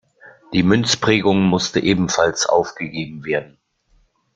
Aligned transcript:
Die 0.51 0.63
Münzprägung 0.63 1.43
musste 1.43 1.79
ebenfalls 1.79 2.47
aufgegeben 2.47 3.23
werden. 3.23 3.59